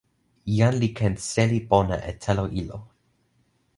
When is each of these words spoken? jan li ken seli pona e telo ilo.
jan 0.57 0.75
li 0.81 0.89
ken 0.97 1.15
seli 1.33 1.59
pona 1.71 1.97
e 2.09 2.11
telo 2.23 2.45
ilo. 2.61 2.79